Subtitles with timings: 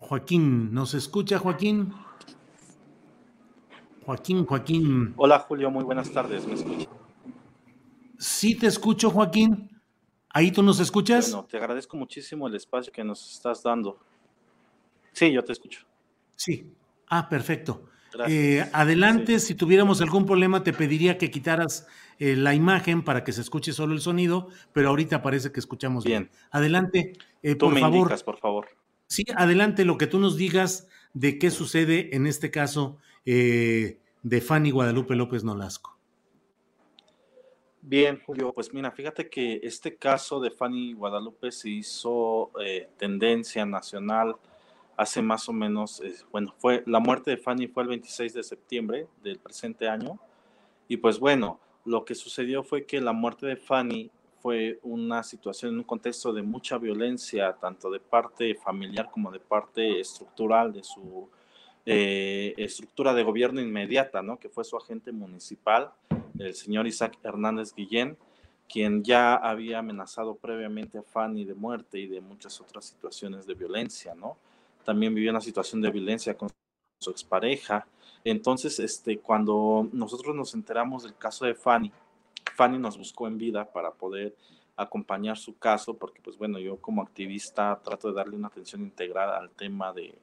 [0.00, 1.92] Joaquín, ¿nos escucha Joaquín?
[4.04, 5.12] Joaquín, Joaquín.
[5.16, 6.88] Hola Julio, muy buenas tardes, ¿me escucha?
[8.18, 9.70] Sí te escucho Joaquín.
[10.30, 11.30] ¿Ahí tú nos escuchas?
[11.30, 13.98] Bueno, te agradezco muchísimo el espacio que nos estás dando.
[15.12, 15.82] Sí, yo te escucho.
[16.34, 16.72] Sí.
[17.06, 17.84] Ah, perfecto.
[18.26, 21.86] Eh, adelante, si tuviéramos algún problema te pediría que quitaras
[22.18, 26.04] eh, la imagen para que se escuche solo el sonido, pero ahorita parece que escuchamos
[26.04, 26.24] bien.
[26.24, 26.32] Bien.
[26.50, 27.12] Adelante,
[27.42, 27.98] eh, Tú por me favor.
[27.98, 28.68] indicas, por favor.
[29.10, 34.40] Sí, adelante lo que tú nos digas de qué sucede en este caso eh, de
[34.40, 35.98] Fanny Guadalupe López Nolasco.
[37.82, 43.66] Bien, Julio, pues mira, fíjate que este caso de Fanny Guadalupe se hizo eh, tendencia
[43.66, 44.36] nacional
[44.96, 48.44] hace más o menos, eh, bueno, fue la muerte de Fanny fue el 26 de
[48.44, 50.20] septiembre del presente año
[50.86, 54.12] y pues bueno, lo que sucedió fue que la muerte de Fanny
[54.42, 60.00] fue una situación un contexto de mucha violencia, tanto de parte familiar como de parte
[60.00, 61.28] estructural de su
[61.84, 64.38] eh, estructura de gobierno inmediata, ¿no?
[64.38, 65.90] Que fue su agente municipal,
[66.38, 68.16] el señor Isaac Hernández Guillén,
[68.68, 73.54] quien ya había amenazado previamente a Fanny de muerte y de muchas otras situaciones de
[73.54, 74.36] violencia, ¿no?
[74.84, 76.48] También vivió una situación de violencia con
[77.00, 77.86] su expareja.
[78.24, 81.92] Entonces, este, cuando nosotros nos enteramos del caso de Fanny,
[82.60, 84.36] Fanny nos buscó en vida para poder
[84.76, 89.30] acompañar su caso, porque pues bueno, yo como activista trato de darle una atención integral
[89.30, 90.14] al tema de,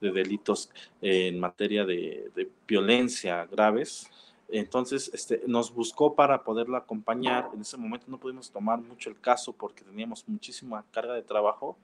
[0.00, 0.70] de delitos
[1.02, 4.08] en materia de, violencia graves.
[4.48, 7.50] Entonces, este, nos buscó para poderla acompañar.
[7.52, 11.76] En ese momento no pudimos tomar mucho el caso porque teníamos muchísima carga de trabajo,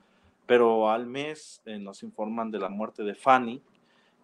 [0.47, 3.60] pero al mes eh, nos informan de la muerte de Fanny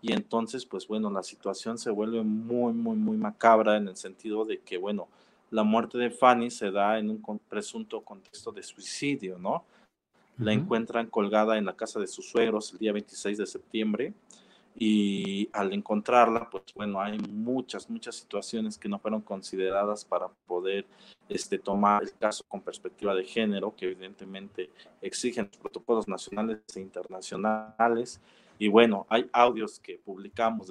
[0.01, 4.47] y entonces, pues bueno, la situación se vuelve muy, muy, muy macabra en el sentido
[4.47, 5.09] de que, bueno,
[5.55, 9.65] la muerte de Fanny se da en un presunto contexto de suicidio, ¿no?
[10.37, 10.61] La uh -huh.
[10.61, 14.13] encuentran colgada en la casa de sus suegros el día 26 de septiembre
[14.75, 20.87] y al encontrarla, pues bueno, hay muchas, muchas situaciones que no fueron consideradas para poder
[21.29, 26.81] este, tomar el caso con perspectiva de género, que evidentemente exigen los protocolos nacionales e
[26.81, 28.21] internacionales.
[28.59, 30.67] Y bueno, hay audios que publicamos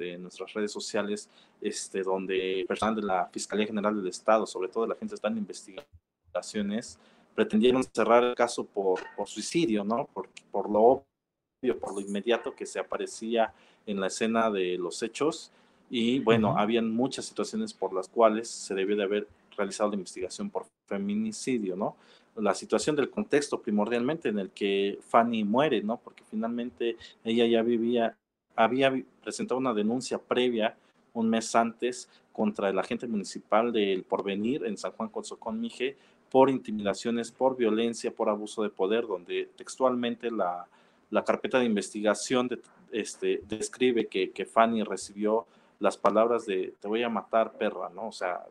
[0.00, 1.28] de nuestras redes sociales,
[1.60, 5.32] este, donde personal de la Fiscalía General del Estado, sobre todo de la Agencia están
[5.32, 6.98] en investigaciones,
[7.34, 10.06] pretendieron cerrar el caso por, por suicidio, ¿no?
[10.12, 13.52] Por, por lo obvio, por lo inmediato que se aparecía
[13.86, 15.52] en la escena de los hechos.
[15.90, 16.60] Y bueno, uh -huh.
[16.62, 21.76] habían muchas situaciones por las cuales se debió de haber realizado la investigación por feminicidio,
[21.76, 21.96] ¿no?
[22.36, 25.96] La situación del contexto primordialmente en el que Fanny muere, ¿no?
[25.98, 28.16] Porque finalmente ella ya vivía
[28.64, 30.76] había presentado una denuncia previa
[31.14, 35.96] un mes antes contra el agente municipal del Porvenir en San Juan Cotzocón Mije
[36.30, 40.68] por intimidaciones, por violencia, por abuso de poder, donde textualmente la,
[41.10, 42.48] la carpeta de investigación
[42.92, 45.46] este, describe que, que, Fanny recibió
[45.80, 48.08] las palabras de te voy a matar, perra, ¿no?
[48.08, 48.44] O sea,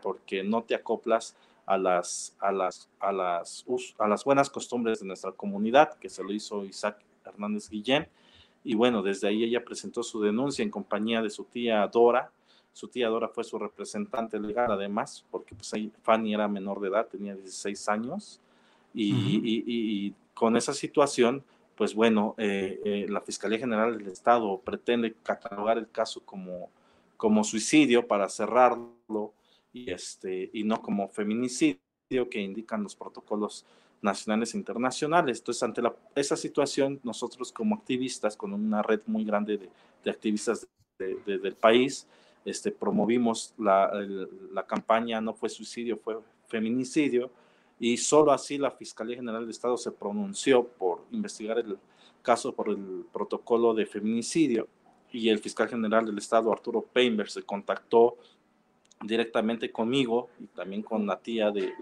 [0.00, 1.36] porque no te acoplas
[1.66, 3.66] a las, a las, a las,
[3.98, 8.08] a las buenas costumbres de nuestra comunidad, que se lo hizo Isaac Hernández Guillén
[8.64, 12.30] y bueno, desde ahí ella presentó su denuncia en compañía de su tía Dora.
[12.72, 16.88] Su tía Dora fue su representante legal además, porque pues ahí Fanny era menor de
[16.88, 18.40] edad, tenía 16 años,
[18.94, 19.40] y, uh -huh.
[19.42, 19.64] y, y,
[20.06, 21.44] y con esa situación,
[21.76, 26.70] pues bueno, eh, eh, la Fiscalía General del Estado pretende catalogar el caso como,
[27.16, 29.32] como suicidio para cerrarlo
[29.72, 31.78] y, este, y no como feminicidio
[32.30, 33.64] que indican los protocolos
[34.02, 35.38] nacionales e internacionales.
[35.38, 35.82] Entonces, ante
[36.14, 39.58] esa situación, nosotros como activistas, con una red muy grande
[40.04, 40.68] de, activistas
[40.98, 42.06] del país,
[42.44, 43.90] este, promovimos la,
[44.52, 46.18] la, campaña No fue suicidio, fue
[46.48, 47.30] feminicidio,
[47.78, 51.78] y solo así la Fiscalía General del Estado se pronunció por investigar el
[52.22, 54.68] caso por el protocolo de feminicidio
[55.12, 58.16] y el fiscal general del Estado, Arturo Peinberg, se contactó
[59.02, 61.72] directamente conmigo y también con la tía de,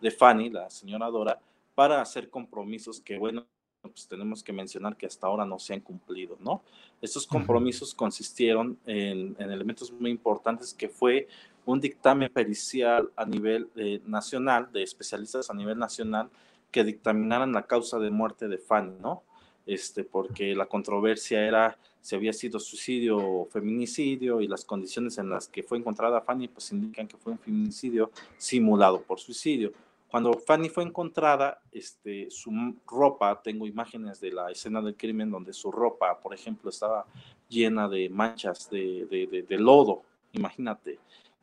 [0.00, 1.38] de Fanny, la señora Dora,
[1.78, 3.46] para hacer compromisos que, bueno,
[3.82, 6.60] pues tenemos que mencionar que hasta ahora no se han cumplido, ¿no?
[7.00, 11.28] Estos compromisos consistieron en, elementos muy importantes que fue
[11.64, 16.28] un dictamen pericial a nivel eh, nacional, de especialistas a nivel nacional,
[16.72, 19.22] que dictaminaran la causa de muerte de Fanny, ¿no?
[19.64, 25.30] Este, porque la controversia era si había sido suicidio o feminicidio y las condiciones en
[25.30, 29.72] las que fue encontrada Fanny pues indican que fue un feminicidio simulado por suicidio.
[30.10, 32.50] Cuando Fanny fue encontrada, este, su
[32.86, 37.06] ropa, tengo imágenes de la escena del crimen donde su ropa, por ejemplo, estaba
[37.48, 40.02] llena de manchas de, de, de, lodo,
[40.32, 40.98] imagínate.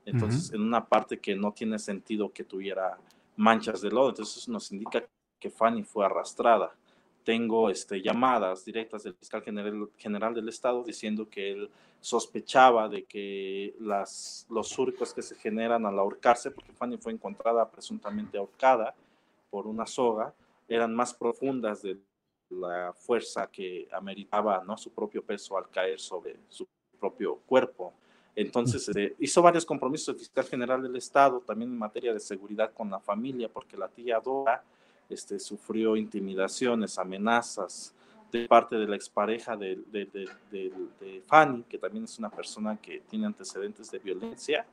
[0.06, 2.98] Entonces, en una parte que no tiene sentido que tuviera
[3.36, 5.04] manchas de lodo, entonces eso nos indica
[5.40, 6.76] que Fanny fue arrastrada
[7.26, 11.70] tengo este, llamadas directas del fiscal general, del Estado diciendo que él
[12.00, 17.68] sospechaba de que las, los surcos que se generan al ahorcarse, porque Fanny fue encontrada
[17.70, 18.94] presuntamente ahorcada
[19.50, 20.34] por una soga,
[20.68, 21.98] eran más profundas de
[22.50, 24.78] la fuerza que ameritaba ¿no?
[24.78, 26.68] su propio peso al caer sobre su
[27.00, 27.92] propio cuerpo.
[28.36, 32.72] Entonces este, hizo varios compromisos el fiscal general del Estado, también en materia de seguridad
[32.72, 34.64] con la familia, porque la tía Dora
[35.10, 37.94] este, sufrió intimidaciones, amenazas
[38.32, 40.06] de parte de la expareja de, de,
[40.52, 44.66] de, Fanny, que también es una persona que tiene antecedentes de violencia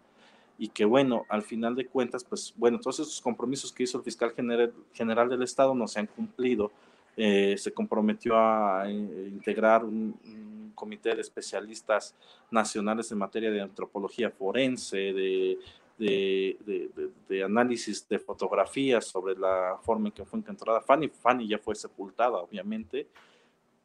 [0.59, 4.05] y que bueno, al final de cuentas, pues bueno, todos esos compromisos que hizo el
[4.05, 6.71] fiscal general, general del Estado no se han cumplido.
[7.17, 12.15] Eh, se comprometió a eh, integrar un, un, comité de especialistas
[12.51, 15.59] nacionales en materia de antropología forense, de
[15.99, 21.09] de, análisis de fotografías sobre la forma en que fue encontrada Fanny.
[21.09, 23.09] Fanny ya fue sepultada, obviamente,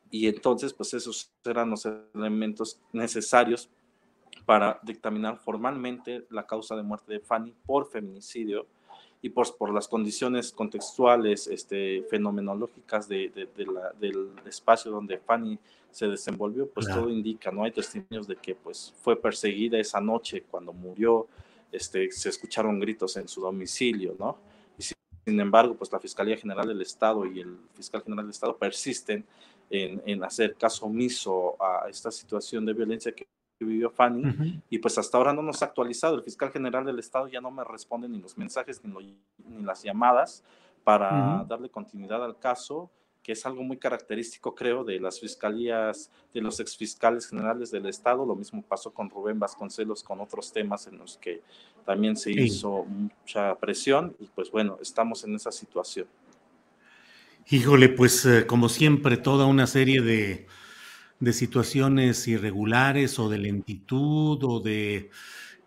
[0.09, 3.69] y entonces, pues esos eran los elementos necesarios
[4.45, 8.65] para dictaminar formalmente la causa de muerte de Fanny por feminicidio
[9.21, 15.59] y por, por las condiciones contextuales, este, fenomenológicas de, la, del espacio donde Fanny
[15.91, 17.63] se desenvolvió, pues todo indica, ¿no?
[17.63, 21.27] Hay testimonios de que pues fue perseguida esa noche cuando murió,
[21.77, 24.37] este, se escucharon gritos en su domicilio, ¿no?
[24.77, 28.57] Y sin embargo, pues la Fiscalía General del Estado y el Fiscal General del Estado
[28.57, 29.25] persisten
[29.69, 33.27] en, hacer caso omiso a esta situación de violencia que
[33.59, 36.15] vivió Fanny y pues hasta ahora no nos ha actualizado.
[36.15, 39.83] El fiscal general del estado ya no me responde ni los mensajes ni, ni las
[39.83, 40.43] llamadas
[40.83, 42.89] para darle continuidad al caso
[43.27, 48.25] que es algo muy característico, creo, de las fiscalías, de los exfiscales generales del Estado.
[48.25, 51.41] Lo mismo pasó con Rubén Vasconcelos, con otros temas en los que
[51.85, 56.07] también se hizo mucha presión y pues bueno, estamos en esa situación.
[57.49, 60.47] Híjole, pues eh, como siempre, toda una serie de,
[61.19, 65.09] de, situaciones irregulares o de lentitud o de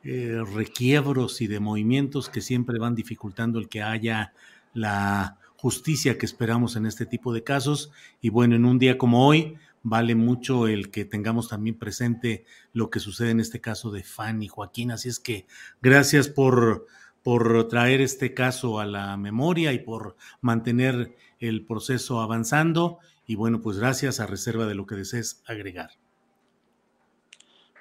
[0.02, 4.32] eh, requiebros y de movimientos que siempre van dificultando el que haya
[4.72, 7.92] la justicia que esperamos en este tipo de casos.
[8.22, 12.88] Y bueno, en un día como hoy, vale mucho el que tengamos también presente lo
[12.88, 14.90] que sucede en este caso de Fanny Joaquín.
[14.90, 15.46] Así es que
[15.82, 16.86] gracias por,
[17.22, 22.98] por traer este caso a la memoria y por mantener el proceso avanzando.
[23.26, 25.90] Y bueno, pues gracias a reserva de lo que desees agregar.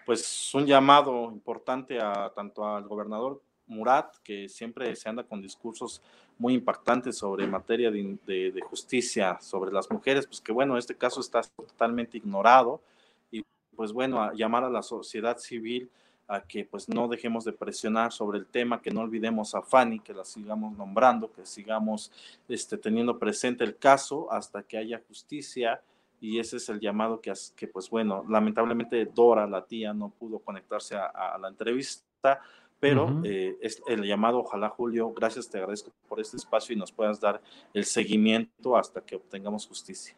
[0.05, 6.01] Pues un llamado importante a tanto al gobernador Murat, que siempre se anda con discursos
[6.38, 11.41] muy impactantes sobre materia de, justicia sobre las mujeres, pues que bueno, este caso está
[11.41, 12.81] totalmente ignorado
[13.29, 13.43] y
[13.75, 15.89] pues bueno, llamar a la sociedad civil
[16.27, 19.99] a que pues no dejemos de presionar sobre el tema, que no olvidemos a Fanny,
[19.99, 22.11] que la sigamos nombrando, que sigamos
[22.47, 25.81] este, teniendo presente el caso hasta que haya justicia
[26.21, 30.39] y ese es el llamado que, que pues bueno, lamentablemente Dora, la tía, no pudo
[30.39, 32.41] conectarse a la entrevista,
[32.79, 36.91] pero eh, es el llamado, ojalá Julio, gracias, te agradezco por este espacio y nos
[36.91, 37.41] puedas dar
[37.74, 40.15] el seguimiento hasta que obtengamos justicia.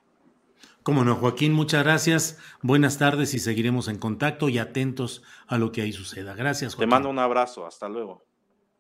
[0.84, 2.40] Cómo no, Joaquín, muchas gracias.
[2.62, 6.34] Buenas tardes y seguiremos en contacto y atentos a lo que ahí suceda.
[6.34, 6.90] Gracias, Joaquín.
[6.90, 7.66] Te mando un abrazo.
[7.66, 8.24] Hasta luego.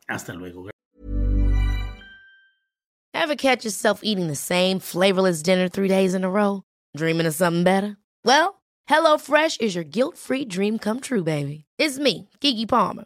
[0.07, 0.69] Hasta luego.
[3.13, 6.63] Ever catch yourself eating the same flavorless dinner three days in a row?
[6.97, 7.97] Dreaming of something better?
[8.25, 11.65] Well, HelloFresh is your guilt-free dream come true, baby.
[11.77, 13.05] It's me, Kiki Palmer.